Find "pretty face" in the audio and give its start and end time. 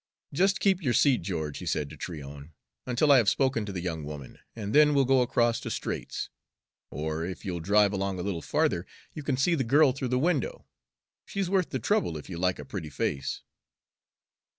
12.65-13.43